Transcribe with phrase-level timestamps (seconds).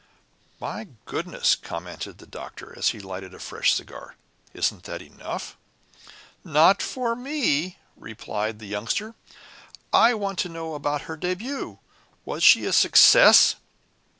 [0.59, 4.15] "My goodness," commented the Doctor, as he lighted a fresh cigar.
[4.51, 5.57] "Isn't that enough?"
[6.43, 9.13] "Not for me," replied the Youngster.
[9.93, 11.77] "I want to know about her début.
[12.25, 13.57] Was she a success?"